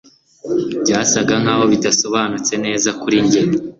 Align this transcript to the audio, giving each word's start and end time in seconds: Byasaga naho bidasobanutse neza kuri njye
Byasaga 0.83 1.35
naho 1.43 1.63
bidasobanutse 1.71 2.53
neza 2.65 2.89
kuri 3.01 3.17
njye 3.25 3.41